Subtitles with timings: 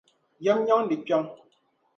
[0.43, 1.23] Yɛm nyandi kpiɔŋ.